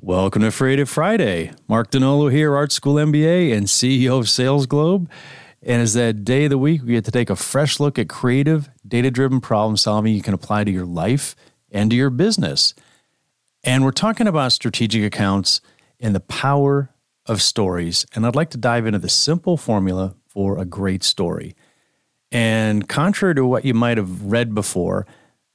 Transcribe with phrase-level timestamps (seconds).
[0.00, 1.50] Welcome to Freative Friday.
[1.66, 5.08] Mark Donnolo here, Art School MBA and CEO of SalesGlobe.
[5.60, 8.08] And as that day of the week, we get to take a fresh look at
[8.08, 11.34] creative, data driven problem solving you can apply to your life
[11.72, 12.74] and to your business.
[13.64, 15.60] And we're talking about strategic accounts
[15.98, 16.90] and the power
[17.26, 18.06] of stories.
[18.14, 21.56] And I'd like to dive into the simple formula for a great story.
[22.30, 25.08] And contrary to what you might have read before,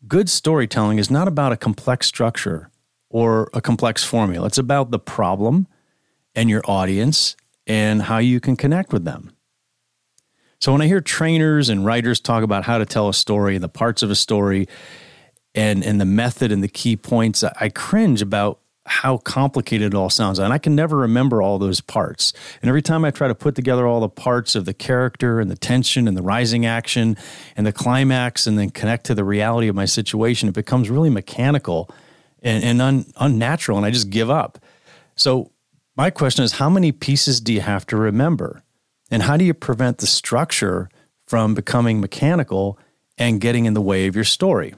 [0.06, 2.70] good storytelling is not about a complex structure
[3.14, 4.48] or a complex formula.
[4.48, 5.68] It's about the problem
[6.36, 9.32] and your audience and how you can connect with them.
[10.60, 13.64] So when I hear trainers and writers talk about how to tell a story and
[13.64, 14.68] the parts of a story
[15.54, 20.10] and and the method and the key points, I cringe about how complicated it all
[20.10, 20.40] sounds.
[20.40, 22.34] And I can never remember all those parts.
[22.62, 25.52] And every time I try to put together all the parts of the character and
[25.52, 27.16] the tension and the rising action
[27.56, 31.12] and the climax and then connect to the reality of my situation, it becomes really
[31.12, 31.90] mechanical
[32.44, 34.60] and, and un, unnatural, and I just give up.
[35.16, 35.52] So,
[35.96, 38.64] my question is how many pieces do you have to remember?
[39.12, 40.90] And how do you prevent the structure
[41.28, 42.80] from becoming mechanical
[43.18, 44.74] and getting in the way of your story?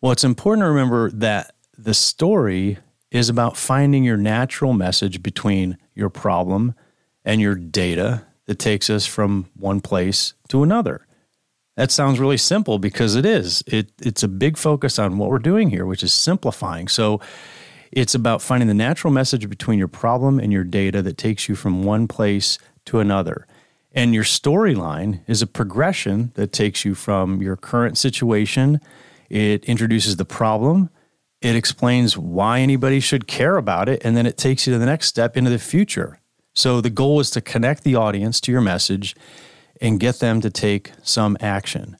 [0.00, 2.78] Well, it's important to remember that the story
[3.10, 6.74] is about finding your natural message between your problem
[7.24, 11.06] and your data that takes us from one place to another.
[11.76, 13.62] That sounds really simple because it is.
[13.66, 16.88] It, it's a big focus on what we're doing here, which is simplifying.
[16.88, 17.20] So
[17.90, 21.54] it's about finding the natural message between your problem and your data that takes you
[21.54, 23.46] from one place to another.
[23.92, 28.80] And your storyline is a progression that takes you from your current situation.
[29.28, 30.90] It introduces the problem,
[31.40, 34.86] it explains why anybody should care about it, and then it takes you to the
[34.86, 36.20] next step into the future.
[36.54, 39.16] So the goal is to connect the audience to your message
[39.82, 41.98] and get them to take some action.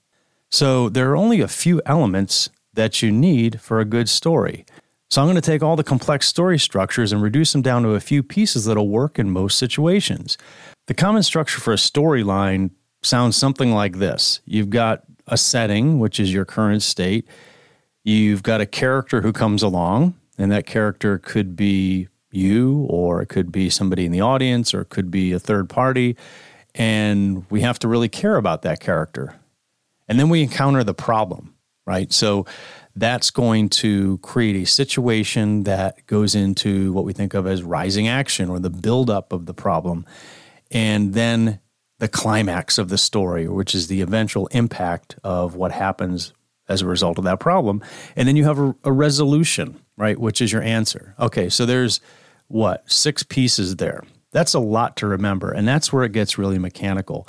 [0.50, 4.64] So there are only a few elements that you need for a good story.
[5.11, 7.91] So I'm going to take all the complex story structures and reduce them down to
[7.91, 10.39] a few pieces that'll work in most situations.
[10.86, 12.70] The common structure for a storyline
[13.02, 17.27] sounds something like this You've got a setting, which is your current state.
[18.05, 23.28] You've got a character who comes along, and that character could be you, or it
[23.28, 26.17] could be somebody in the audience, or it could be a third party
[26.74, 29.34] and we have to really care about that character.
[30.08, 31.55] And then we encounter the problem,
[31.86, 32.12] right?
[32.12, 32.46] So
[32.94, 38.08] that's going to create a situation that goes into what we think of as rising
[38.08, 40.05] action or the buildup of the problem.
[40.70, 41.60] And then
[41.98, 46.33] the climax of the story, which is the eventual impact of what happens
[46.68, 47.83] as a result of that problem.
[48.16, 50.18] And then you have a, a resolution, right?
[50.18, 51.14] Which is your answer.
[51.18, 52.00] Okay, so there's
[52.48, 54.02] what, six pieces there.
[54.33, 57.29] That's a lot to remember, and that's where it gets really mechanical.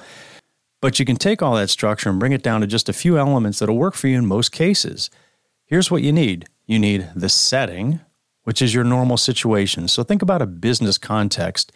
[0.81, 3.18] But you can take all that structure and bring it down to just a few
[3.18, 5.09] elements that'll work for you in most cases.
[5.66, 8.00] Here's what you need you need the setting,
[8.44, 9.88] which is your normal situation.
[9.88, 11.72] So think about a business context,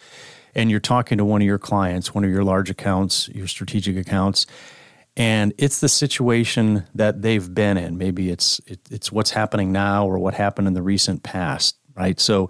[0.54, 3.96] and you're talking to one of your clients, one of your large accounts, your strategic
[3.96, 4.46] accounts,
[5.16, 7.98] and it's the situation that they've been in.
[7.98, 12.18] Maybe it's it, it's what's happening now or what happened in the recent past, right?
[12.18, 12.48] So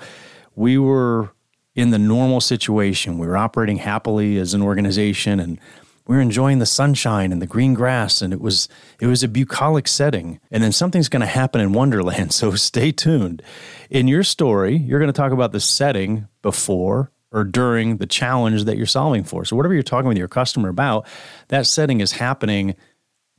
[0.55, 1.31] we were
[1.79, 3.19] in the normal situation.
[3.19, 5.61] We were operating happily as an organization and
[6.09, 8.69] we were enjoying the sunshine and the green grass and it was
[9.01, 10.41] it was a bucolic setting.
[10.51, 13.45] And then something's going to happen in wonderland so stay tuned.
[13.91, 18.65] In your story you're going to talk about the setting before or during the challenge
[18.65, 19.45] that you're solving for.
[19.45, 21.07] So whatever you're talking with your customer about
[21.47, 22.75] that setting is happening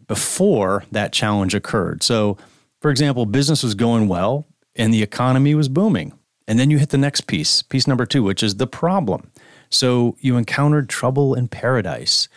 [0.07, 2.03] before that challenge occurred.
[2.03, 2.37] So
[2.79, 6.13] for example business was going well and the economy was booming
[6.49, 9.31] and then you hit the next piece, piece number two, which is the problem.
[9.69, 12.27] So you encountered trouble in paradise.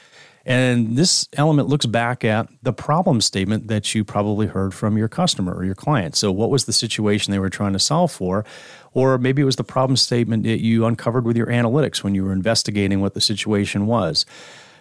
[0.44, 5.08] And this element looks back at the problem statement that you probably heard from your
[5.08, 6.14] customer or your client.
[6.16, 8.44] So, what was the situation they were trying to solve for?
[8.92, 12.24] Or maybe it was the problem statement that you uncovered with your analytics when you
[12.24, 14.26] were investigating what the situation was.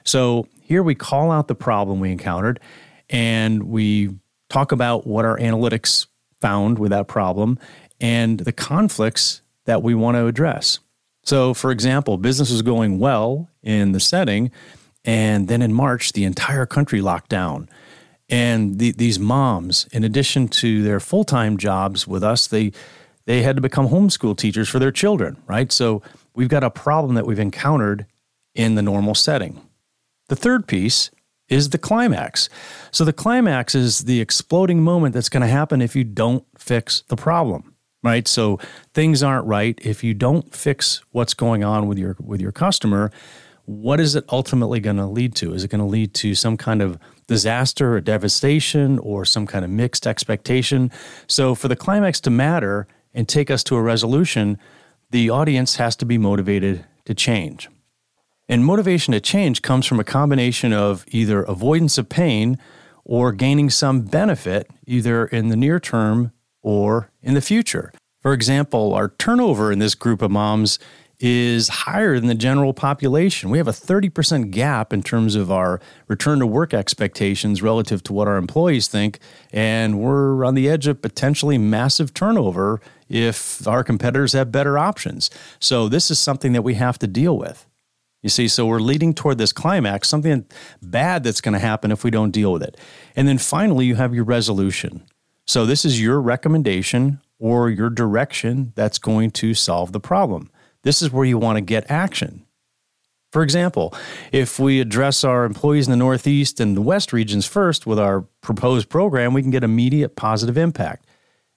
[0.04, 2.60] So, here we call out the problem we encountered
[3.12, 4.16] and we
[4.50, 6.08] talk about what our analytics
[6.42, 7.60] found with that problem
[8.02, 10.80] and the conflicts that we want to address.
[11.24, 14.52] So, for example, business was going well in the setting,
[15.06, 17.70] and then in March, the entire country locked down.
[18.28, 22.72] And the, these moms, in addition to their full time jobs with us, they
[23.26, 25.72] they had to become homeschool teachers for their children, right?
[25.72, 26.02] So
[26.34, 28.08] we've got a problem that we've encountered
[28.56, 29.62] in the normal setting.
[30.28, 31.12] The third piece
[31.48, 32.50] is the climax.
[32.90, 37.04] So the climax is the exploding moment that's going to happen if you don't fix
[37.10, 37.71] the problem
[38.04, 38.28] right?
[38.28, 38.60] So
[38.94, 39.78] things aren't right.
[39.82, 43.12] If you don't fix what's going on with your with your customer,
[43.66, 45.54] what is it ultimately going to lead to?
[45.54, 49.64] Is it going to lead to some kind of disaster or devastation or some kind
[49.64, 50.92] of mixed expectation?
[51.28, 54.58] So for the climax to matter and take us to a resolution,
[55.12, 57.70] the audience has to be motivated to change.
[58.50, 62.58] And motivation to change comes from a combination of either avoidance of pain
[63.06, 67.92] or gaining some benefit, either in the near term or in the future.
[68.22, 70.78] For example, our turnover in this group of moms
[71.22, 73.52] is higher than the general population.
[73.52, 78.14] We have a 30% gap in terms of our return to work expectations relative to
[78.14, 79.20] what our employees think.
[79.54, 85.30] And we're on the edge of potentially massive turnover if our competitors have better options.
[85.60, 87.68] So, this is something that we have to deal with.
[88.24, 90.46] You see, so we're leading toward this climax, something
[90.82, 92.78] bad that's going to happen if we don't deal with it.
[93.16, 95.04] And then finally, you have your resolution.
[95.52, 100.50] So, this is your recommendation or your direction that's going to solve the problem.
[100.84, 102.46] This is where you want to get action.
[103.34, 103.94] For example,
[104.32, 108.22] if we address our employees in the Northeast and the West regions first with our
[108.40, 111.06] proposed program, we can get immediate positive impact.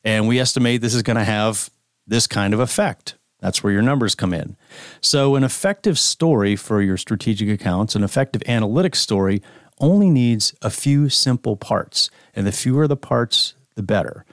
[0.02, 1.70] And we estimate this is going to have
[2.04, 3.14] this kind of effect.
[3.38, 4.56] That's where your numbers come in.
[5.02, 9.40] So, an effective story for your strategic accounts, an effective analytics story,
[9.78, 12.10] only needs a few simple parts.
[12.34, 14.24] And the fewer the parts, the better.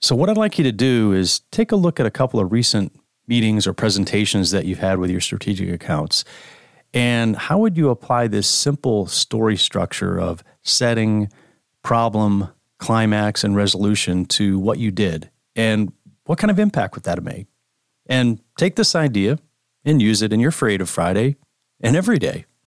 [0.00, 2.52] So, what I'd like you to do is take a look at a couple of
[2.52, 2.92] recent
[3.26, 6.24] meetings or presentations that you've had with your strategic accounts.
[6.94, 11.30] And how would you apply this simple story structure of setting,
[11.82, 12.48] problem,
[12.78, 15.30] climax, and resolution to what you did?
[15.54, 15.92] And
[16.24, 17.46] what kind of impact would that have made?
[18.06, 19.38] And take this idea
[19.84, 21.36] and use it in your Freative Friday
[21.80, 22.46] and every day.